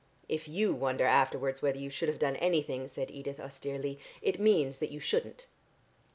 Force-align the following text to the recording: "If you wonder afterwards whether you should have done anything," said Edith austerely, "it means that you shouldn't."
"If 0.27 0.47
you 0.47 0.73
wonder 0.73 1.05
afterwards 1.05 1.61
whether 1.61 1.77
you 1.77 1.91
should 1.91 2.09
have 2.09 2.17
done 2.17 2.35
anything," 2.37 2.87
said 2.87 3.11
Edith 3.11 3.39
austerely, 3.39 3.99
"it 4.23 4.39
means 4.39 4.79
that 4.79 4.89
you 4.89 4.99
shouldn't." 4.99 5.45